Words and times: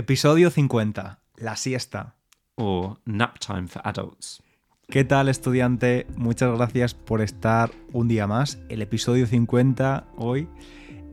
Episodio 0.00 0.48
50. 0.48 1.18
La 1.36 1.56
siesta. 1.56 2.16
or 2.56 2.96
nap 3.04 3.38
time 3.38 3.68
for 3.68 3.82
adults. 3.84 4.42
¿Qué 4.88 5.04
tal 5.04 5.28
estudiante? 5.28 6.06
Muchas 6.16 6.56
gracias 6.56 6.94
por 6.94 7.20
estar 7.20 7.70
un 7.92 8.08
día 8.08 8.26
más, 8.26 8.58
el 8.70 8.80
episodio 8.80 9.26
50 9.26 10.06
hoy, 10.16 10.48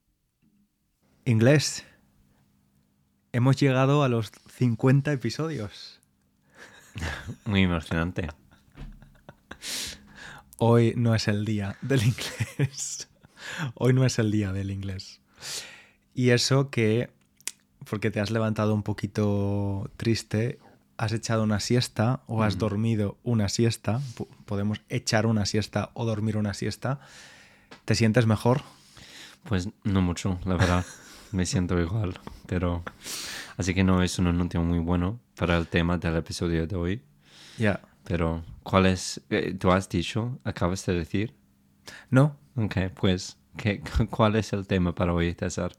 Inglés. 1.25 1.83
Hemos 3.33 3.57
llegado 3.57 4.03
a 4.03 4.09
los 4.09 4.31
50 4.57 5.11
episodios. 5.11 5.99
Muy 7.45 7.63
emocionante. 7.63 8.29
Hoy 10.57 10.93
no 10.95 11.13
es 11.13 11.27
el 11.27 11.45
día 11.45 11.77
del 11.81 12.03
inglés. 12.03 13.07
Hoy 13.75 13.93
no 13.93 14.05
es 14.05 14.17
el 14.19 14.31
día 14.31 14.51
del 14.51 14.71
inglés. 14.71 15.19
Y 16.15 16.31
eso 16.31 16.69
que, 16.71 17.11
porque 17.89 18.09
te 18.09 18.19
has 18.19 18.31
levantado 18.31 18.73
un 18.73 18.81
poquito 18.83 19.91
triste, 19.97 20.59
has 20.97 21.11
echado 21.11 21.43
una 21.43 21.59
siesta 21.59 22.21
o 22.25 22.41
has 22.41 22.57
dormido 22.57 23.17
una 23.23 23.49
siesta, 23.49 24.01
po- 24.15 24.27
podemos 24.45 24.81
echar 24.89 25.27
una 25.27 25.45
siesta 25.45 25.91
o 25.93 26.05
dormir 26.05 26.37
una 26.37 26.55
siesta, 26.55 26.99
¿te 27.85 27.93
sientes 27.93 28.25
mejor? 28.25 28.63
Pues 29.43 29.69
no 29.83 30.01
mucho, 30.01 30.39
la 30.45 30.55
verdad. 30.55 30.85
Me 31.31 31.45
siento 31.45 31.79
igual, 31.79 32.19
pero... 32.45 32.83
Así 33.57 33.73
que 33.73 33.83
no 33.83 34.03
es 34.03 34.19
un 34.19 34.27
anuncio 34.27 34.61
muy 34.61 34.79
bueno 34.79 35.19
para 35.35 35.57
el 35.57 35.67
tema 35.67 35.97
del 35.97 36.15
episodio 36.15 36.67
de 36.67 36.75
hoy. 36.75 37.01
Ya. 37.57 37.81
Pero, 38.03 38.43
¿cuál 38.63 38.85
es? 38.85 39.19
eh, 39.31 39.55
¿Tú 39.59 39.71
has 39.71 39.89
dicho? 39.89 40.39
¿Acabas 40.43 40.85
de 40.85 40.93
decir? 40.93 41.33
¿No? 42.11 42.37
Ok, 42.55 42.75
pues, 42.99 43.37
¿qué, 43.57 43.81
¿cuál 44.11 44.35
es 44.35 44.53
el 44.53 44.67
tema 44.67 44.93
para 44.93 45.11
hoy, 45.13 45.33
César? 45.33 45.71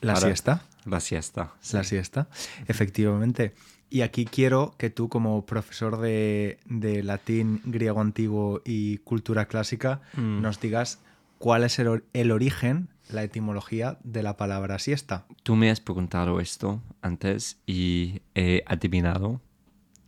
¿La 0.00 0.14
Para- 0.14 0.26
siesta? 0.26 0.62
La 0.86 0.98
siesta. 1.00 1.52
sí. 1.60 1.76
La 1.76 1.84
siesta, 1.84 2.28
efectivamente. 2.66 3.52
Y 3.90 4.00
aquí 4.00 4.24
quiero 4.24 4.74
que 4.78 4.88
tú, 4.88 5.08
como 5.10 5.44
profesor 5.44 6.00
de, 6.00 6.58
de 6.64 7.02
latín, 7.02 7.60
griego 7.66 8.00
antiguo 8.00 8.62
y 8.64 8.98
cultura 8.98 9.46
clásica, 9.46 10.00
Mm. 10.14 10.40
nos 10.40 10.58
digas 10.60 11.00
cuál 11.38 11.64
es 11.64 11.78
el, 11.80 11.88
or- 11.88 12.04
el 12.14 12.30
origen, 12.30 12.88
la 13.12 13.22
etimología 13.22 13.98
de 14.04 14.22
la 14.22 14.36
palabra 14.36 14.78
siesta. 14.78 15.26
Tú 15.42 15.56
me 15.56 15.70
has 15.70 15.80
preguntado 15.80 16.40
esto 16.40 16.80
antes 17.02 17.58
y 17.66 18.22
he 18.34 18.62
adivinado 18.66 19.40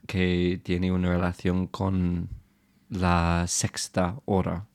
que 0.07 0.61
tiene 0.63 0.93
una 0.93 1.11
relación 1.11 1.67
con 1.67 2.29
la 2.89 3.45
sexta 3.49 4.17
hora 4.25 4.67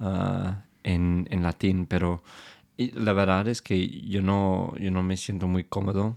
ah, 0.00 0.62
en, 0.82 1.26
en 1.30 1.42
latín, 1.42 1.86
pero 1.86 2.22
la 2.76 3.12
verdad 3.12 3.48
es 3.48 3.62
que 3.62 3.88
yo 4.02 4.22
no, 4.22 4.74
yo 4.78 4.90
no 4.90 5.02
me 5.02 5.16
siento 5.16 5.48
muy 5.48 5.64
cómodo 5.64 6.16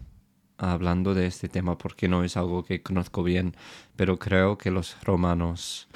hablando 0.57 1.13
de 1.13 1.25
este 1.25 1.49
tema 1.49 1.77
porque 1.77 2.07
no 2.07 2.23
es 2.23 2.37
algo 2.37 2.63
que 2.63 2.83
conozco 2.83 3.23
bien, 3.23 3.55
pero 3.95 4.19
creo 4.19 4.57
que 4.57 4.69
los 4.69 4.95
romanos 5.03 5.87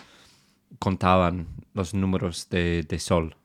contaban 0.80 1.48
los 1.74 1.94
números 1.94 2.50
de, 2.50 2.84
de 2.84 3.00
sol. 3.00 3.36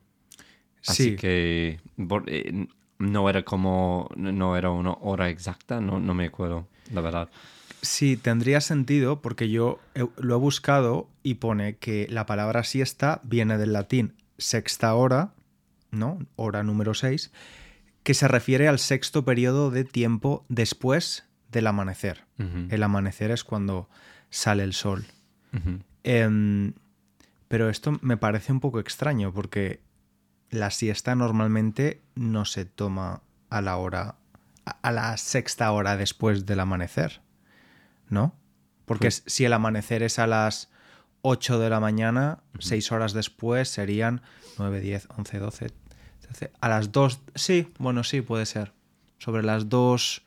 Así 0.87 1.03
Sí. 1.11 1.15
que 1.15 1.79
eh, 2.27 2.67
no 2.99 3.29
era 3.29 3.43
como, 3.43 4.09
no 4.15 4.57
era 4.57 4.69
una 4.71 4.93
hora 4.93 5.29
exacta, 5.29 5.79
no, 5.81 5.99
no 5.99 6.13
me 6.13 6.25
acuerdo, 6.25 6.67
la 6.93 7.01
verdad. 7.01 7.29
Sí, 7.81 8.15
tendría 8.17 8.61
sentido 8.61 9.21
porque 9.21 9.49
yo 9.49 9.79
he- 9.95 10.05
lo 10.17 10.35
he 10.35 10.39
buscado 10.39 11.09
y 11.23 11.35
pone 11.35 11.77
que 11.77 12.07
la 12.09 12.25
palabra 12.27 12.63
siesta 12.63 13.21
viene 13.23 13.57
del 13.57 13.73
latín 13.73 14.13
sexta 14.37 14.93
hora, 14.93 15.33
¿no? 15.91 16.19
Hora 16.35 16.61
número 16.63 16.93
6, 16.93 17.31
que 18.03 18.13
se 18.13 18.27
refiere 18.27 18.67
al 18.67 18.77
sexto 18.79 19.25
periodo 19.25 19.71
de 19.71 19.83
tiempo 19.83 20.45
después 20.49 21.25
del 21.51 21.67
amanecer. 21.67 22.23
El 22.69 22.81
amanecer 22.83 23.29
es 23.31 23.43
cuando 23.43 23.87
sale 24.29 24.63
el 24.63 24.73
sol. 24.73 25.05
Em, 26.03 26.73
pero 27.47 27.69
esto 27.69 27.97
me 28.01 28.17
parece 28.17 28.51
un 28.51 28.59
poco 28.59 28.79
extraño 28.79 29.31
porque 29.33 29.81
la 30.51 30.69
siesta 30.69 31.15
normalmente 31.15 32.01
no 32.15 32.45
se 32.45 32.65
toma 32.65 33.21
a 33.49 33.61
la 33.61 33.77
hora, 33.77 34.15
a- 34.65 34.91
la 34.91 35.17
sexta 35.17 35.71
hora 35.71 35.97
después 35.97 36.45
del 36.45 36.59
amanecer, 36.59 37.21
¿no? 38.09 38.35
Porque 38.85 39.09
si 39.11 39.45
el 39.45 39.53
amanecer 39.53 40.03
es 40.03 40.19
a 40.19 40.27
las 40.27 40.69
8 41.21 41.59
de 41.59 41.69
la 41.69 41.79
mañana, 41.79 42.39
seis 42.59 42.91
horas 42.91 43.13
después 43.13 43.69
serían 43.69 44.21
9, 44.57 44.81
10, 44.81 45.07
11, 45.17 45.39
12, 45.39 45.71
13. 46.21 46.51
A 46.59 46.67
las 46.69 46.91
2, 46.91 47.21
sí, 47.35 47.67
bueno, 47.77 48.03
sí, 48.03 48.21
puede 48.21 48.45
ser. 48.45 48.73
Sobre 49.19 49.43
las 49.43 49.69
2, 49.69 50.23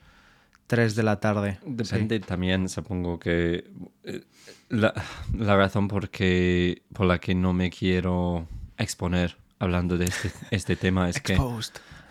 3 0.66 0.94
de 0.94 1.02
la 1.02 1.20
tarde. 1.20 1.58
sí. 1.62 1.70
Depende 1.72 2.20
también, 2.20 2.68
supongo 2.70 3.18
que 3.18 3.70
eh, 4.04 4.24
la, 4.70 4.94
la 5.36 5.56
razón 5.56 5.88
por, 5.88 6.08
que, 6.08 6.82
por 6.94 7.06
la 7.06 7.18
que 7.18 7.34
no 7.34 7.52
me 7.52 7.70
quiero 7.70 8.48
exponer 8.78 9.36
hablando 9.58 9.96
de 9.96 10.06
este, 10.06 10.30
este 10.50 10.76
tema 10.76 11.08
es 11.08 11.20
que 11.20 11.36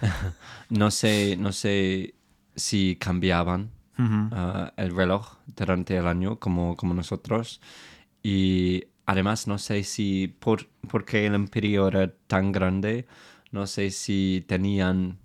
no 0.69 0.91
sé, 0.91 1.37
no 1.37 1.51
sé 1.51 2.15
si 2.55 2.95
cambiaban 2.95 3.71
ah, 3.97 4.73
el 4.77 4.95
reloj 4.95 5.37
durante 5.55 5.97
el 5.97 6.07
año 6.07 6.39
como, 6.39 6.75
como 6.75 6.93
nosotros. 6.93 7.61
Y 8.21 8.85
además 9.05 9.47
no 9.47 9.57
sé 9.57 9.83
si 9.83 10.27
por, 10.27 10.67
porque 10.89 11.25
el 11.25 11.35
imperio 11.35 11.87
era 11.87 12.13
tan 12.27 12.51
grande, 12.51 13.07
no 13.51 13.67
sé 13.67 13.91
si 13.91 14.43
tenían 14.47 15.19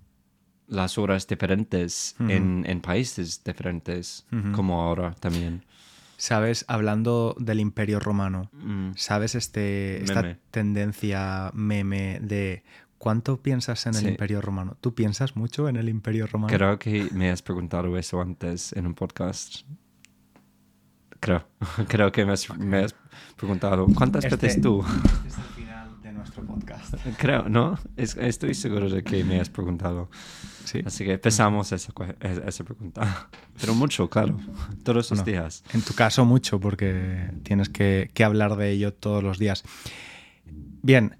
las 0.67 0.97
horas 0.97 1.27
diferentes 1.27 2.15
en, 2.19 2.63
en 2.67 2.81
países 2.81 3.43
diferentes 3.43 4.27
como 4.53 4.83
ahora 4.83 5.15
también. 5.15 5.65
¿Sabes? 6.19 6.65
Hablando 6.67 7.33
del 7.39 7.61
Imperio 7.61 7.99
Romano, 8.01 8.49
Mm, 8.53 8.91
¿sabes 8.97 9.35
este, 9.35 10.03
esta 10.03 10.21
Meme. 10.21 10.37
tendencia 10.51 11.49
meme 11.53 12.19
de 12.21 12.63
cuánto 12.97 13.41
piensas 13.41 13.85
en 13.85 13.95
el. 13.95 14.09
Imperio 14.09 14.41
Romano? 14.41 14.75
¿Tú 14.81 14.93
piensas 14.93 15.37
mucho 15.37 15.69
en 15.69 15.77
el 15.77 15.87
Imperio 15.87 16.27
Romano? 16.27 16.53
Creo 16.53 16.77
que 16.77 17.07
me 17.13 17.31
has 17.31 17.41
preguntado 17.41 17.97
eso 17.97 18.19
antes 18.21 18.73
en 18.73 18.85
un 18.87 18.95
podcast. 18.95 19.61
Creo, 21.21 21.47
creo 21.87 22.11
que 22.11 22.25
me 22.25 22.33
has, 22.33 22.49
me 22.57 22.79
has 22.83 22.95
preguntado, 23.37 23.87
¿cuántas 23.95 24.25
Este- 24.25 24.35
veces 24.35 24.61
tú? 24.61 24.83
Nuestro 26.19 26.43
podcast. 26.45 26.93
Creo, 27.17 27.49
¿no? 27.49 27.77
Es- 27.97 28.15
estoy 28.17 28.53
seguro 28.53 28.89
de 28.89 29.03
que 29.03 29.23
me 29.23 29.39
has 29.39 29.49
preguntado. 29.49 30.09
Sí. 30.65 30.81
Así 30.85 31.03
que 31.05 31.13
empezamos 31.13 31.71
esa, 31.71 31.91
esa 32.19 32.41
esa 32.47 32.63
pregunta. 32.63 33.29
Pero 33.59 33.73
mucho, 33.73 34.09
claro. 34.09 34.37
Todos 34.83 34.95
los 34.97 35.09
Bueno. 35.09 35.23
días. 35.23 35.63
En 35.73 35.81
tu 35.81 35.93
caso 35.95 36.25
mucho, 36.25 36.59
porque 36.59 37.31
tienes 37.43 37.69
que, 37.69 38.11
que 38.13 38.23
hablar 38.23 38.55
de 38.55 38.69
ello 38.71 38.93
todos 38.93 39.23
los 39.23 39.39
días. 39.39 39.63
Bien, 40.81 41.17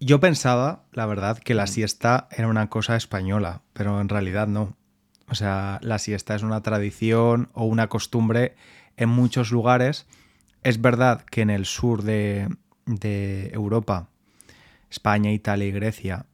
yo 0.00 0.18
pensaba, 0.20 0.84
la 0.92 1.06
verdad, 1.06 1.38
que 1.38 1.54
la 1.54 1.66
siesta 1.66 2.28
era 2.32 2.48
una 2.48 2.68
cosa 2.68 2.96
española, 2.96 3.62
pero 3.72 4.00
en 4.00 4.08
realidad 4.08 4.48
no. 4.48 4.76
O 5.28 5.34
sea, 5.34 5.78
la 5.82 5.98
siesta 5.98 6.34
es 6.34 6.42
una 6.42 6.60
tradición 6.62 7.48
o 7.54 7.64
una 7.64 7.88
costumbre 7.88 8.54
en 8.96 9.08
muchos 9.08 9.50
lugares. 9.52 10.06
Es 10.62 10.80
verdad 10.80 11.22
que 11.22 11.40
en 11.42 11.50
el 11.50 11.64
sur 11.64 12.02
de, 12.02 12.48
de 12.86 13.50
Europa, 13.52 14.08
España, 14.90 15.32
Italia 15.32 15.66
y 15.66 15.72
Grecia, 15.72 16.26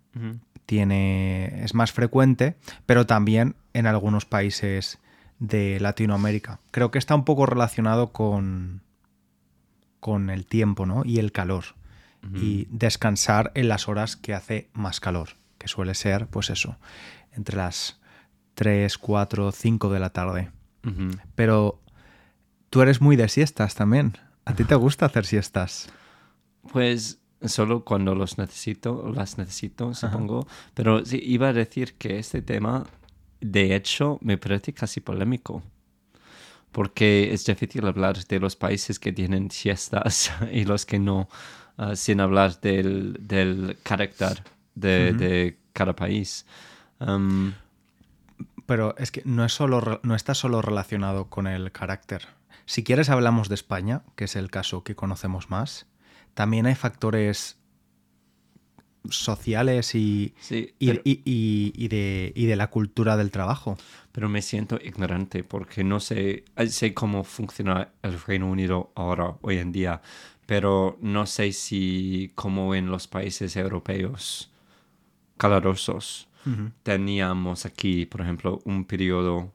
tiene, 0.67 1.63
es 1.65 1.75
más 1.75 1.93
frecuente, 1.93 2.57
pero 2.87 3.07
también 3.07 3.55
en 3.73 3.87
algunos 3.87 4.27
países 4.27 4.99
de 5.39 5.79
Latinoamérica. 5.81 6.61
Creo 6.71 6.91
que 6.91 6.99
está 6.99 7.15
un 7.15 7.25
poco 7.25 7.47
relacionado 7.47 8.13
con, 8.13 8.83
con 10.01 10.31
el 10.31 10.47
tiempo 10.47 10.87
¿no? 10.87 11.05
y 11.05 11.19
el 11.19 11.33
calor. 11.33 11.65
Y 12.35 12.67
descansar 12.71 13.53
en 13.55 13.69
las 13.69 13.89
horas 13.89 14.17
que 14.17 14.35
hace 14.35 14.69
más 14.75 14.99
calor, 15.01 15.31
que 15.57 15.69
suele 15.69 15.95
ser, 15.95 16.27
pues 16.27 16.51
eso, 16.51 16.77
entre 17.33 17.57
las 17.57 18.01
3, 18.55 18.99
4, 18.99 19.53
5 19.53 19.89
de 19.89 20.01
la 20.01 20.11
tarde. 20.11 20.51
Pero 21.37 21.81
tú 22.71 22.83
eres 22.83 23.01
muy 23.01 23.17
de 23.17 23.29
siestas 23.29 23.77
también. 23.77 24.19
¿A 24.45 24.55
ti 24.55 24.65
te 24.65 24.75
gusta 24.75 25.07
hacer 25.07 25.25
siestas? 25.25 25.91
Pues 26.73 27.21
solo 27.45 27.85
cuando 27.85 28.15
los 28.15 28.39
necesito, 28.39 29.11
las 29.15 29.39
necesito, 29.39 29.95
supongo. 29.95 30.47
Pero 30.75 31.05
sí, 31.05 31.21
iba 31.23 31.49
a 31.49 31.53
decir 31.53 31.95
que 31.95 32.19
este 32.19 32.43
tema, 32.43 32.87
de 33.41 33.75
hecho, 33.75 34.19
me 34.21 34.39
parece 34.39 34.73
casi 34.73 35.01
polémico. 35.01 35.63
Porque 36.73 37.33
es 37.33 37.47
difícil 37.47 37.87
hablar 37.87 38.23
de 38.25 38.41
los 38.41 38.57
países 38.57 38.99
que 38.99 39.13
tienen 39.13 39.51
siestas 39.51 40.33
y 40.53 40.65
los 40.65 40.85
que 40.85 40.99
no, 40.99 41.29
ah, 41.77 41.97
sin 41.97 42.21
hablar 42.21 42.61
del, 42.61 43.77
carácter 43.83 44.43
de, 44.75 45.57
cada 45.73 45.95
país. 45.95 46.45
Pero 48.67 48.95
es 48.99 49.11
que 49.11 49.23
no, 49.25 49.45
es 49.47 49.53
solo, 49.53 50.01
no 50.03 50.15
está 50.15 50.35
solo 50.35 50.61
relacionado 50.61 51.31
con 51.31 51.47
el 51.47 51.73
carácter. 51.73 52.27
Si 52.67 52.85
quieres 52.85 53.09
hablamos 53.09 53.49
de 53.49 53.55
España, 53.55 54.03
que 54.15 54.25
es 54.25 54.37
el 54.37 54.51
caso 54.51 54.85
que 54.85 54.95
conocemos 54.95 55.49
más. 55.49 55.87
También 56.35 56.67
hay 56.67 56.75
factores 56.75 57.59
sociales 59.11 59.95
y, 59.95 60.35
y, 60.51 61.89
de, 61.89 62.55
la 62.57 62.71
cultura 62.71 63.17
del 63.17 63.31
trabajo. 63.31 63.77
Pero 64.13 64.29
me 64.29 64.43
siento 64.43 64.79
ignorante 64.83 65.45
porque 65.45 65.85
no 65.85 66.01
sé, 66.01 66.45
sé 66.69 66.95
cómo 66.95 67.25
funciona 67.25 67.93
el 68.03 68.21
Reino 68.21 68.51
Unido 68.51 68.93
ahora, 68.95 69.37
hoy 69.43 69.59
en 69.59 69.73
día, 69.73 70.03
pero 70.47 70.99
no 71.01 71.27
sé 71.27 71.53
si 71.53 72.33
como 72.35 72.75
en 72.75 72.91
los 72.91 73.07
países 73.07 73.57
europeos 73.57 74.51
calurosos 75.37 76.29
teníamos 76.83 77.67
aquí, 77.67 78.07
por 78.07 78.23
ejemplo, 78.23 78.61
un 78.65 78.87
periodo 78.87 79.53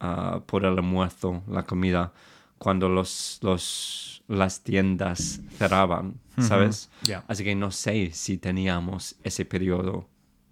ah, 0.00 0.42
por 0.44 0.64
el 0.66 0.76
almuerzo, 0.76 1.42
la 1.48 1.62
comida, 1.62 2.12
cuando 2.58 2.88
los, 2.88 3.38
los, 3.42 4.22
las 4.28 4.62
tiendas 4.62 5.40
cerraban, 5.56 6.14
¿sabes? 6.38 6.90
Así 7.28 7.44
que 7.44 7.54
no 7.54 7.70
sé 7.70 8.10
si 8.12 8.38
teníamos 8.38 9.16
ese 9.22 9.44
periodo 9.44 10.08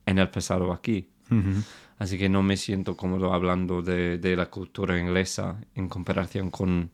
en 0.06 0.18
el 0.18 0.28
pasado 0.28 0.72
aquí. 0.72 1.08
Así 1.98 2.18
que 2.18 2.28
no 2.28 2.42
me 2.42 2.56
siento 2.56 2.96
cómodo 2.96 3.32
hablando 3.32 3.80
de, 3.80 4.18
de, 4.18 4.36
la 4.36 4.50
cultura 4.50 4.98
inglesa 4.98 5.56
en 5.74 5.88
comparación 5.88 6.50
con 6.50 6.90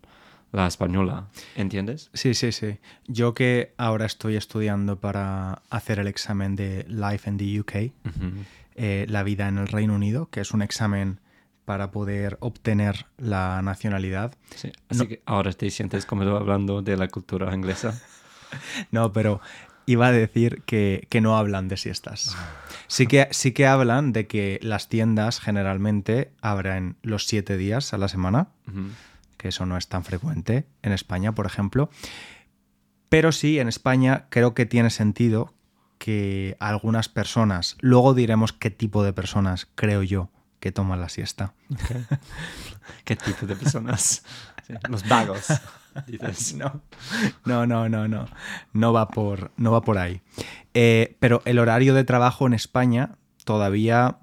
la 0.53 0.67
española, 0.67 1.29
¿entiendes? 1.57 2.11
Sí, 2.15 2.35
sí, 2.35 2.53
sí. 2.53 2.79
Yo 3.07 3.35
que 3.35 3.75
ahora 3.77 4.07
estoy 4.07 4.37
estudiando 4.37 4.99
para 4.99 5.63
hacer 5.71 5.99
el 5.99 6.07
examen 6.07 6.57
de 6.57 6.85
Life 6.89 7.29
in 7.29 7.37
the 7.37 7.61
UK, 7.61 7.93
eh, 8.75 9.07
la 9.09 9.23
vida 9.23 9.49
en 9.49 9.59
el 9.59 9.67
Reino 9.67 9.95
Unido, 9.95 10.29
que 10.31 10.41
es 10.41 10.53
un 10.53 10.63
examen 10.63 11.21
para 11.69 11.91
poder 11.91 12.39
obtener 12.41 13.05
la 13.19 13.61
nacionalidad. 13.61 14.35
Sí, 14.57 14.73
así 14.89 15.07
que 15.07 15.23
ahora 15.27 15.53
te 15.53 15.69
sientes 15.69 16.07
como 16.07 16.23
hablando 16.23 16.81
de 16.81 16.97
la 16.97 17.09
cultura 17.09 17.55
inglesa. 17.55 18.01
no, 18.91 19.13
pero 19.13 19.43
iba 19.85 20.07
a 20.07 20.13
decir 20.13 20.63
que, 20.65 21.07
no 21.21 21.37
hablan 21.37 21.69
de 21.69 21.77
siestas. 21.77 22.35
Sí 22.87 23.07
que, 23.07 23.29
sí 23.33 23.53
que 23.53 23.67
hablan 23.67 24.15
de 24.15 24.27
que 24.27 24.59
las 24.63 24.89
tiendas 24.89 25.41
generalmente 25.41 26.33
abren 26.41 26.97
los 27.03 27.27
siete 27.27 27.59
días 27.59 27.93
a 27.93 27.99
la 27.99 28.09
semana, 28.09 28.49
que 29.37 29.49
eso 29.49 29.67
no 29.67 29.77
es 29.77 29.89
tan 29.89 30.05
frecuente 30.05 30.65
en 30.81 30.93
España, 30.93 31.35
por 31.35 31.45
ejemplo. 31.45 31.91
Pero 33.11 33.31
sí, 33.31 33.59
en 33.59 33.69
España 33.69 34.25
creo 34.31 34.55
que 34.55 34.65
tiene 34.65 34.89
sentido 34.89 35.53
que 35.99 36.57
algunas 36.61 37.11
personas, 37.11 37.77
luego 37.81 38.15
diremos 38.15 38.55
qué 38.55 38.71
tipo 38.71 39.05
de 39.05 39.13
personas 39.13 39.69
creo 39.75 40.03
yo 40.03 40.31
que 40.61 40.73
toman 40.73 41.01
la 41.01 41.09
siesta. 41.09 41.55
¿Qué 43.05 43.17
tipo 43.17 43.47
de 43.47 43.57
personas? 43.57 44.23
los 44.89 45.07
vagos. 45.09 45.47
No, 46.55 46.81
no, 47.45 47.67
no, 47.67 47.89
no, 47.89 48.07
no. 48.07 48.29
No 48.73 48.93
va 48.93 49.09
por, 49.09 49.51
no 49.57 49.73
va 49.73 49.81
por 49.81 49.99
ahí. 49.99 50.21
Eh, 50.73 51.17
pero 51.19 51.43
el 51.45 51.59
horario 51.59 51.93
de 51.93 52.05
trabajo 52.05 52.47
en 52.47 52.55
España 52.55 53.17
todavía 53.45 54.19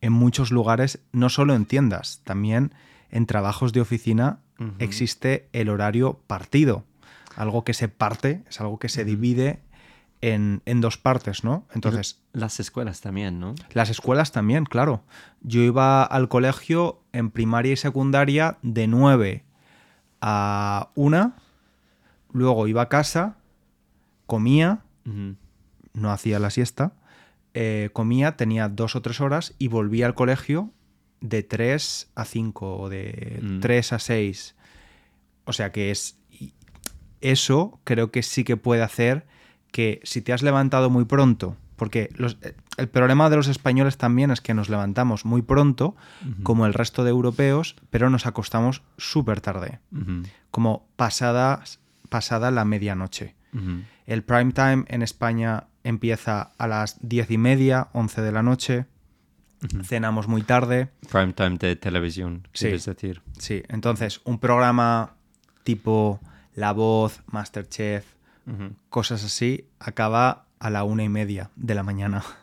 en 0.00 0.12
muchos 0.12 0.50
lugares, 0.50 0.98
no 1.12 1.28
solo 1.28 1.54
en 1.54 1.64
tiendas, 1.64 2.22
también 2.24 2.74
en 3.10 3.26
trabajos 3.26 3.72
de 3.72 3.80
oficina 3.80 4.40
existe 4.78 5.48
el 5.52 5.68
horario 5.68 6.20
partido. 6.26 6.84
Algo 7.36 7.62
que 7.62 7.74
se 7.74 7.88
parte, 7.88 8.42
es 8.48 8.60
algo 8.60 8.78
que 8.80 8.88
se 8.88 9.04
divide 9.04 9.60
en, 10.22 10.80
dos 10.80 10.96
partes, 10.96 11.44
¿no? 11.44 11.66
Entonces. 11.74 12.22
Las 12.32 12.60
escuelas 12.60 13.00
también, 13.00 13.40
¿no? 13.40 13.54
Las 13.72 13.90
escuelas 13.90 14.32
también, 14.32 14.64
claro. 14.64 15.02
Yo 15.42 15.60
iba 15.60 16.04
al 16.04 16.28
colegio 16.28 17.02
en 17.12 17.30
primaria 17.30 17.72
y 17.72 17.76
secundaria 17.76 18.56
de 18.62 18.86
9 18.86 19.44
a 20.20 20.90
1, 20.94 21.34
luego 22.32 22.68
iba 22.68 22.82
a 22.82 22.88
casa, 22.88 23.36
comía, 24.26 24.84
no 25.92 26.12
hacía 26.12 26.38
la 26.38 26.50
siesta, 26.50 26.92
eh, 27.54 27.90
comía, 27.92 28.36
tenía 28.36 28.68
dos 28.68 28.94
o 28.94 29.02
tres 29.02 29.20
horas 29.20 29.54
y 29.58 29.66
volvía 29.68 30.06
al 30.06 30.14
colegio 30.14 30.70
de 31.20 31.42
3 31.42 32.10
a 32.14 32.24
5 32.24 32.78
o 32.78 32.88
de 32.88 33.42
3 33.60 33.92
mm. 33.92 33.94
a 33.94 33.98
6. 33.98 34.54
O 35.44 35.52
sea 35.52 35.72
que 35.72 35.90
es. 35.90 36.16
Eso 37.20 37.80
creo 37.84 38.10
que 38.10 38.22
sí 38.22 38.42
que 38.42 38.56
puede 38.56 38.82
hacer 38.82 39.26
que 39.72 40.00
si 40.04 40.22
te 40.22 40.32
has 40.32 40.42
levantado 40.42 40.88
muy 40.88 41.04
pronto, 41.04 41.56
porque 41.74 42.14
el 42.76 42.88
problema 42.88 43.28
de 43.28 43.36
los 43.36 43.48
españoles 43.48 43.96
también 43.96 44.30
es 44.30 44.40
que 44.40 44.54
nos 44.54 44.68
levantamos 44.68 45.24
muy 45.24 45.42
pronto, 45.42 45.96
como 46.44 46.66
el 46.66 46.74
resto 46.74 47.02
de 47.02 47.10
europeos, 47.10 47.74
pero 47.90 48.08
nos 48.08 48.26
acostamos 48.26 48.82
súper 48.98 49.40
tarde, 49.40 49.80
como 50.52 50.86
pasada, 50.94 51.64
pasada 52.08 52.52
la 52.52 52.64
medianoche. 52.64 53.34
El 54.06 54.22
prime 54.22 54.52
time 54.52 54.84
en 54.86 55.02
España 55.02 55.64
empieza 55.82 56.52
a 56.56 56.68
las 56.68 56.98
diez 57.00 57.30
y 57.30 57.38
media, 57.38 57.88
once 57.92 58.20
de 58.22 58.30
la 58.30 58.42
noche. 58.44 58.86
Cenamos 59.84 60.28
muy 60.28 60.42
tarde. 60.42 60.90
Prime 61.10 61.32
time 61.32 61.56
de 61.56 61.76
televisión, 61.76 62.48
sí, 62.52 62.68
es 62.68 62.84
decir. 62.84 63.22
Sí, 63.38 63.62
entonces 63.68 64.20
un 64.24 64.38
programa 64.38 65.14
tipo 65.62 66.20
La 66.54 66.72
Voz, 66.72 67.22
Masterchef, 67.26 68.04
cosas 68.88 69.24
así, 69.24 69.66
acaba 69.78 70.46
a 70.58 70.70
la 70.70 70.84
una 70.84 71.04
y 71.04 71.08
media 71.08 71.50
de 71.56 71.74
la 71.74 71.82
mañana. 71.82 72.24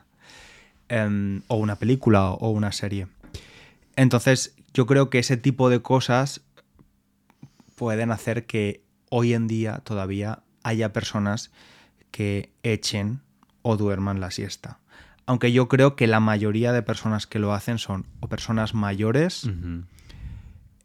Em, 0.91 1.43
o 1.47 1.57
una 1.57 1.75
película 1.75 2.31
o 2.31 2.49
una 2.49 2.71
serie. 2.71 3.05
Entonces, 3.95 4.55
yo 4.73 4.87
creo 4.87 5.11
que 5.11 5.19
ese 5.19 5.37
tipo 5.37 5.69
de 5.69 5.83
cosas 5.83 6.41
pueden 7.75 8.11
hacer 8.11 8.47
que 8.47 8.83
hoy 9.11 9.35
en 9.35 9.47
día 9.47 9.81
todavía 9.83 10.41
haya 10.63 10.91
personas 10.91 11.51
que 12.09 12.51
echen 12.63 13.21
o 13.61 13.77
duerman 13.77 14.19
la 14.19 14.31
siesta. 14.31 14.79
Aunque 15.27 15.51
yo 15.51 15.67
creo 15.67 15.95
que 15.95 16.07
la 16.07 16.19
mayoría 16.19 16.73
de 16.73 16.81
personas 16.81 17.27
que 17.27 17.37
lo 17.37 17.53
hacen 17.53 17.77
son 17.77 18.07
o 18.19 18.27
personas 18.27 18.73
mayores 18.73 19.47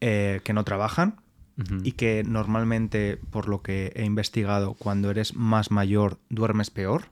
eh, 0.00 0.42
que 0.44 0.52
no 0.52 0.64
trabajan 0.64 1.16
y 1.84 1.92
que 1.92 2.24
normalmente, 2.24 3.18
por 3.30 3.48
lo 3.48 3.62
que 3.62 3.92
he 3.94 4.04
investigado, 4.04 4.74
cuando 4.74 5.10
eres 5.10 5.34
más 5.34 5.70
mayor 5.70 6.18
duermes 6.28 6.70
peor 6.70 7.10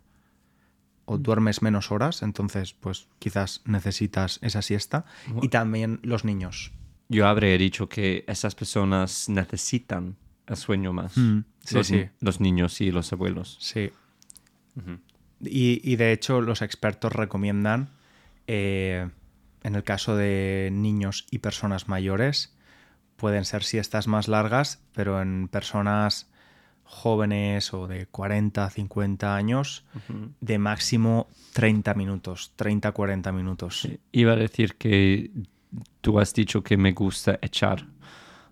o 1.05 1.17
mm. 1.17 1.23
duermes 1.23 1.63
menos 1.63 1.93
horas, 1.93 2.23
entonces 2.23 2.75
pues 2.75 3.09
quizás 3.19 3.63
necesitas 3.65 4.41
esa 4.43 4.63
siesta. 4.63 5.05
Y 5.41 5.49
también 5.49 6.01
los 6.03 6.25
niños. 6.25 6.73
Yo 7.09 7.29
habría 7.29 7.57
dicho 7.57 7.89
que 7.89 8.25
esas 8.27 8.55
personas 8.55 9.29
necesitan 9.29 10.17
el 10.47 10.57
sueño 10.57 10.93
más. 10.93 11.17
Mm, 11.17 11.45
los, 12.21 12.41
niños 12.41 12.81
y 12.81 12.91
los 12.91 13.13
abuelos. 13.13 13.59
Sí. 13.61 13.91
y, 15.41 15.97
de 15.97 16.13
hecho 16.13 16.41
los 16.41 16.63
expertos 16.63 17.13
recomiendan, 17.13 17.91
eh, 18.47 19.09
en 19.63 19.75
el 19.77 19.85
caso 19.85 20.17
de 20.17 20.71
niños 20.73 21.27
y 21.31 21.39
personas 21.39 21.89
mayores, 21.89 22.57
pueden 23.23 23.45
ser 23.45 23.63
siestas 23.63 24.09
más 24.09 24.27
largas, 24.27 24.83
pero 24.97 25.23
en 25.23 25.47
personas 25.47 26.29
jóvenes 26.83 27.73
o 27.73 27.87
de 27.87 28.07
40, 28.07 28.69
50 28.69 29.37
años, 29.37 29.85
de 30.41 30.59
máximo 30.59 31.29
30 31.53 31.95
minutos, 31.95 32.53
30, 32.57 32.91
40 32.91 33.31
minutos. 33.31 33.89
Iba 34.11 34.33
a 34.33 34.37
decir 34.37 34.75
que 34.75 35.31
tú 36.01 36.19
has 36.19 36.35
dicho 36.35 36.65
que 36.65 36.77
me 36.77 36.91
gusta 36.91 37.39
echar 37.41 37.87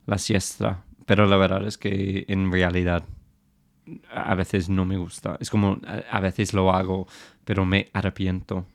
la 0.06 0.18
siesta, 0.18 0.84
pero 1.04 1.26
la 1.26 1.36
verdad 1.36 1.66
es 1.66 1.76
que 1.76 2.24
en 2.28 2.52
realidad 2.52 3.02
a 4.14 4.36
veces 4.36 4.68
no 4.68 4.84
me 4.84 4.98
gusta. 4.98 5.36
Es 5.40 5.50
como 5.50 5.80
a 6.12 6.20
veces 6.20 6.54
lo 6.54 6.72
hago, 6.72 7.08
pero 7.44 7.66
me 7.66 7.90
arrepiento. 7.92 8.66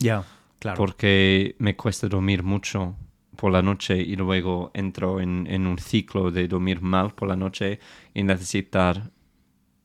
Ya, 0.00 0.24
claro. 0.58 0.76
Porque 0.76 1.54
me 1.60 1.76
cuesta 1.76 2.08
dormir 2.08 2.42
mucho 2.42 2.96
por 3.36 3.52
la 3.52 3.62
noche 3.62 3.96
y 3.98 4.16
luego 4.16 4.70
entro 4.74 5.20
en, 5.20 5.66
un 5.66 5.78
ciclo 5.78 6.30
de 6.30 6.48
dormir 6.48 6.80
mal 6.80 7.14
por 7.14 7.28
la 7.28 7.36
noche 7.36 7.78
y 8.14 8.22
necesitar 8.22 9.10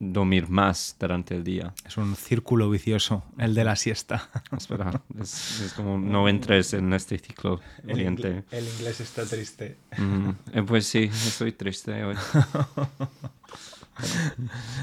dormir 0.00 0.48
más 0.48 0.96
durante 0.98 1.36
el 1.36 1.44
día. 1.44 1.74
Es 1.86 1.96
un 1.96 2.16
círculo 2.16 2.68
vicioso, 2.68 3.22
el 3.38 3.54
de 3.54 3.62
la 3.64 3.76
siesta. 3.76 4.30
Espera, 4.56 5.00
es, 5.20 5.60
es 5.60 5.72
como 5.74 5.96
no 5.96 6.28
entres 6.28 6.72
en 6.74 6.92
este 6.92 7.18
ciclo 7.18 7.60
oriente. 7.88 8.42
El 8.50 8.66
inglés 8.66 9.00
está 9.00 9.24
triste. 9.24 9.76
Mm, 9.98 10.30
eh, 10.54 10.62
pues 10.66 10.86
sí, 10.86 11.04
estoy 11.04 11.52
triste 11.52 12.02
hoy. 12.04 12.16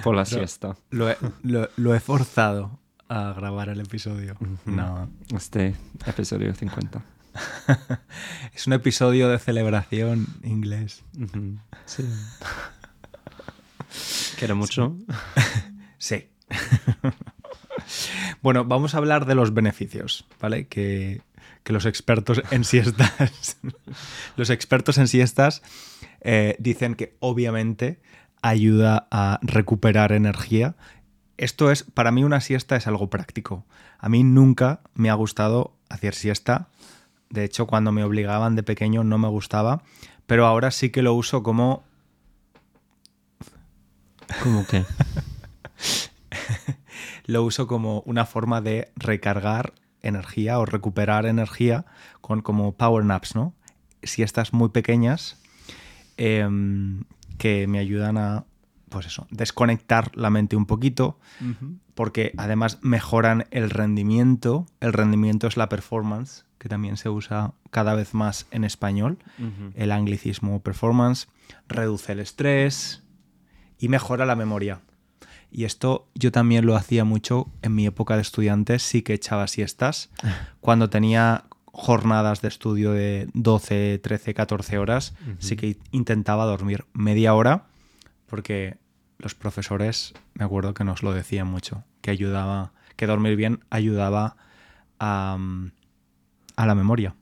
Por 0.04 0.16
la 0.16 0.24
siesta. 0.26 0.76
Lo 0.92 1.10
he, 1.10 1.18
lo- 1.44 1.68
lo 1.76 1.96
he 1.96 2.00
forzado 2.00 2.80
a 3.10 3.34
grabar 3.34 3.70
el 3.70 3.80
episodio. 3.82 4.38
No. 4.66 5.10
Este 5.36 5.76
episodio 6.06 6.54
50. 6.54 7.04
Es 8.54 8.68
un 8.68 8.74
episodio 8.74 9.30
de 9.30 9.40
celebración 9.40 10.28
inglés. 10.44 11.04
Sí. 11.86 12.06
¿Quiere 14.38 14.54
mucho? 14.54 14.98
Sí. 16.02 16.30
bueno, 18.42 18.64
vamos 18.64 18.96
a 18.96 19.00
hablar 19.00 19.26
de 19.26 19.36
los 19.36 19.54
beneficios, 19.54 20.26
¿vale? 20.40 20.68
Que, 20.68 21.22
que 21.64 21.74
los 21.74 21.86
expertos 21.86 22.42
en 22.50 22.64
siestas. 22.64 23.58
los 24.38 24.50
expertos 24.50 24.98
en 24.98 25.10
siestas 25.10 25.62
eh, 26.22 26.56
dicen 26.58 26.96
que 26.96 27.18
obviamente 27.20 28.00
ayuda 28.42 29.08
a 29.12 29.40
recuperar 29.42 30.14
energía. 30.14 30.76
Esto 31.38 31.72
es, 31.72 31.84
para 31.84 32.12
mí 32.12 32.24
una 32.24 32.42
siesta 32.42 32.76
es 32.76 32.88
algo 32.88 33.10
práctico. 33.10 33.66
A 33.98 34.10
mí 34.10 34.24
nunca 34.24 34.82
me 34.94 35.10
ha 35.10 35.14
gustado 35.14 35.78
hacer 35.90 36.16
siesta. 36.16 36.70
De 37.30 37.44
hecho, 37.44 37.68
cuando 37.68 37.92
me 37.92 38.04
obligaban 38.04 38.56
de 38.56 38.64
pequeño 38.64 39.04
no 39.04 39.18
me 39.18 39.28
gustaba. 39.28 39.84
Pero 40.26 40.46
ahora 40.46 40.72
sí 40.72 40.90
que 40.90 41.02
lo 41.02 41.14
uso 41.14 41.44
como 41.44 41.84
¿Cómo 44.44 44.66
que? 44.66 44.86
lo 47.26 47.44
uso 47.44 47.68
como 47.68 48.02
una 48.02 48.26
forma 48.26 48.62
de 48.62 48.92
recargar 48.96 49.74
energía 50.02 50.60
o 50.60 50.66
recuperar 50.66 51.26
energía 51.26 51.86
con 52.22 52.42
como 52.42 52.74
power 52.74 53.04
naps, 53.04 53.36
¿no? 53.36 53.54
Siestas 54.04 54.54
muy 54.54 54.70
pequeñas 54.70 55.42
em, 56.18 57.04
que 57.38 57.68
me 57.68 57.80
ayudan 57.80 58.18
a, 58.18 58.46
pues 58.90 59.08
eso, 59.08 59.28
desconectar 59.30 60.16
la 60.16 60.30
mente 60.30 60.56
un 60.56 60.66
poquito, 60.66 61.20
porque 61.96 62.34
además 62.38 62.80
mejoran 62.82 63.46
el 63.52 63.70
rendimiento. 63.70 64.66
El 64.80 64.94
rendimiento 64.94 65.48
es 65.48 65.58
la 65.58 65.68
performance, 65.68 66.46
que 66.60 66.70
también 66.70 66.98
se 66.98 67.10
usa 67.10 67.54
cada 67.72 67.96
vez 67.96 68.14
más 68.14 68.46
en 68.52 68.64
español. 68.64 69.18
El 69.76 69.92
anglicismo 69.92 70.62
performance 70.62 71.28
reduce 71.68 72.12
el 72.12 72.20
estrés 72.20 73.02
y 73.80 73.88
mejora 73.88 74.26
la 74.26 74.36
memoria. 74.36 74.82
Y 75.52 75.64
esto 75.64 76.08
yo 76.14 76.32
también 76.32 76.66
lo 76.66 76.76
hacía 76.76 77.06
mucho 77.06 77.48
en 77.62 77.74
mi 77.74 77.88
época 77.88 78.16
de 78.16 78.22
estudiante, 78.22 78.78
sí 78.78 79.02
que 79.02 79.14
echaba 79.14 79.48
siestas. 79.48 80.12
Cuando 80.60 80.90
tenía 80.90 81.46
jornadas 81.66 82.42
de 82.42 82.50
estudio 82.50 82.92
de 82.92 83.30
12, 83.34 84.00
13, 84.04 84.34
14 84.34 84.78
horas, 84.78 85.14
sí 85.40 85.56
que 85.56 85.78
intentaba 85.92 86.46
dormir 86.46 86.86
media 86.94 87.34
hora, 87.34 87.68
porque 88.26 88.78
los 89.18 89.34
profesores, 89.34 90.14
me 90.34 90.44
acuerdo 90.44 90.74
que 90.74 90.84
nos 90.84 91.04
lo 91.04 91.14
decían 91.14 91.48
mucho, 91.48 91.86
que 92.02 92.12
ayudaba, 92.12 92.74
que 92.98 93.08
dormir 93.08 93.38
bien 93.38 93.64
ayudaba 93.70 94.36
a, 95.00 95.38
mm, 95.40 95.72
a 96.60 96.66
la 96.66 96.76
memoria. 96.76 97.16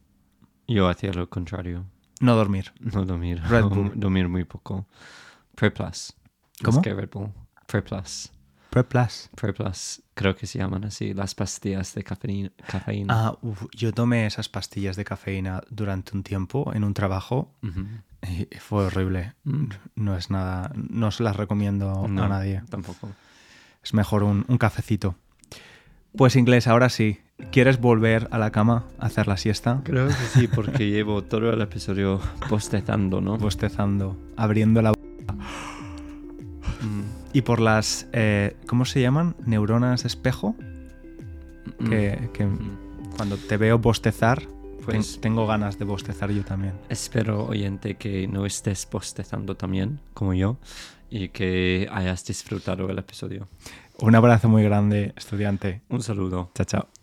Yo 0.68 0.90
hacía 0.90 1.14
lo 1.14 1.30
contrario. 1.30 1.86
No 2.20 2.36
dormir. 2.36 2.74
No 2.80 3.06
dormir. 3.06 3.42
Red 3.48 3.66
Bull. 3.70 3.92
Dormir 3.96 4.28
muy 4.28 4.44
poco. 4.44 4.88
Pre 5.56 5.70
Plus. 5.72 6.14
¿Cómo? 6.64 6.78
Más 6.78 6.84
que 6.84 6.94
Red 6.94 7.10
Bull. 7.12 7.32
Pre 7.68 7.82
Plus. 7.84 8.32
Prep 8.70 8.88
Plus. 8.90 9.30
Pre 9.36 9.54
Plus. 9.54 10.02
Creo 10.14 10.36
que 10.36 10.46
se 10.46 10.58
llaman 10.60 10.84
así. 10.86 11.14
Las 11.14 11.34
pastillas 11.36 11.94
de 11.96 12.04
cafeína. 12.04 12.52
cafeína. 12.68 13.14
Ah, 13.28 13.38
uf, 13.42 13.66
yo 13.74 13.94
tomé 13.94 14.26
esas 14.26 14.50
pastillas 14.50 14.96
de 14.96 15.06
cafeína 15.06 15.62
durante 15.70 16.16
un 16.18 16.24
tiempo 16.24 16.74
en 16.74 16.84
un 16.84 16.94
trabajo 16.94 17.54
y 18.22 18.46
fue 18.58 18.86
horrible. 18.88 19.36
Mm. 19.44 19.66
No 19.96 20.18
es 20.18 20.30
nada, 20.30 20.72
no 20.76 21.12
se 21.12 21.24
las 21.24 21.36
recomiendo 21.38 22.08
No, 22.10 22.24
a 22.24 22.28
nadie. 22.28 22.62
Tampoco. 22.70 23.10
Es 23.84 23.94
mejor 23.94 24.24
un, 24.24 24.44
un 24.48 24.58
cafecito. 24.58 25.16
Pues 26.16 26.36
inglés, 26.36 26.68
ahora 26.68 26.90
sí. 26.90 27.20
¿Quieres 27.52 27.80
volver 27.80 28.28
a 28.32 28.40
la 28.40 28.52
cama 28.52 28.86
a 28.98 29.06
hacer 29.06 29.28
la 29.28 29.38
siesta? 29.38 29.82
Creo 29.84 30.08
que 30.08 30.14
sí, 30.14 30.48
porque 30.48 30.90
llevo 30.90 31.24
todo 31.24 31.52
el 31.54 31.62
episodio 31.62 32.20
bostezando, 32.50 33.22
¿no? 33.22 33.38
Bostezando, 33.38 34.18
abriendo 34.36 34.82
la 34.82 34.92
boca. 34.92 35.34
Mm, 36.82 37.02
Y 37.34 37.42
por 37.44 37.60
las, 37.60 38.08
eh, 38.14 38.56
¿cómo 38.68 38.86
se 38.86 39.02
llaman? 39.02 39.36
Neuronas 39.46 40.04
espejo. 40.06 40.56
mm, 41.80 41.90
Que, 41.90 42.30
que 42.34 42.46
mm. 42.46 43.16
cuando 43.18 43.38
te 43.38 43.58
veo 43.58 43.78
bostezar, 43.78 44.42
Pues- 44.84 45.14
ten- 45.14 45.22
tengo 45.22 45.46
ganas 45.46 45.78
de 45.78 45.86
bostezar 45.86 46.32
yo 46.32 46.44
también. 46.44 46.74
Espero, 46.90 47.46
oyente, 47.46 47.96
que 47.98 48.28
no 48.28 48.48
estés 48.48 48.88
bostezando 48.92 49.56
también, 49.56 50.00
como 50.16 50.34
yo, 50.34 50.58
y 51.12 51.30
que 51.30 51.88
hayas 51.92 52.26
disfrutado 52.26 52.90
el 52.90 52.98
episodio. 52.98 53.48
Un 54.00 54.16
abrazo 54.16 54.48
muy 54.48 54.64
grande, 54.64 55.14
estudiante. 55.16 55.82
Un 55.90 56.02
saludo. 56.02 56.52
Chao, 56.54 56.66
chao. 56.66 56.97